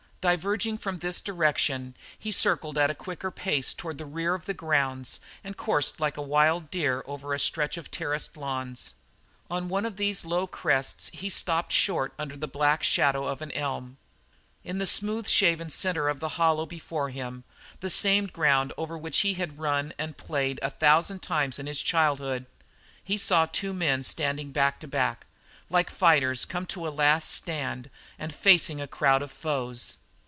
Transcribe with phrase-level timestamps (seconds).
[0.21, 4.53] Diverging from this direction, he circled at a quicker pace toward the rear of the
[4.53, 8.93] grounds and coursed like a wild deer over a stretch of terraced lawns.
[9.49, 13.51] On one of these low crests he stopped short under the black shadow of an
[13.53, 13.97] elm.
[14.63, 17.43] In the smooth shaven centre of the hollow before him,
[17.79, 21.81] the same ground over which he had run and played a thousand times in his
[21.81, 22.45] childhood,
[23.03, 25.25] he saw two tall men standing back to back,
[25.67, 27.89] like fighters come to a last stand
[28.19, 29.97] and facing a crowd of foes.